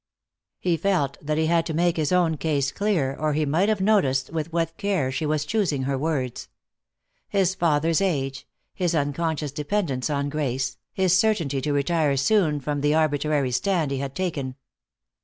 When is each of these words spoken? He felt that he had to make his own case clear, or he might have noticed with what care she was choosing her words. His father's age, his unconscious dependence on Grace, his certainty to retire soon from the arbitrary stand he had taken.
He 0.57 0.77
felt 0.77 1.19
that 1.21 1.37
he 1.37 1.45
had 1.45 1.63
to 1.67 1.75
make 1.75 1.95
his 1.95 2.11
own 2.11 2.35
case 2.35 2.71
clear, 2.71 3.13
or 3.19 3.33
he 3.33 3.45
might 3.45 3.69
have 3.69 3.81
noticed 3.81 4.31
with 4.31 4.51
what 4.51 4.75
care 4.77 5.11
she 5.11 5.27
was 5.27 5.45
choosing 5.45 5.83
her 5.83 5.95
words. 5.95 6.49
His 7.29 7.53
father's 7.53 8.01
age, 8.01 8.47
his 8.73 8.95
unconscious 8.95 9.51
dependence 9.51 10.09
on 10.09 10.29
Grace, 10.29 10.77
his 10.91 11.15
certainty 11.15 11.61
to 11.61 11.71
retire 11.73 12.17
soon 12.17 12.59
from 12.59 12.81
the 12.81 12.95
arbitrary 12.95 13.51
stand 13.51 13.91
he 13.91 13.99
had 13.99 14.15
taken. 14.15 14.55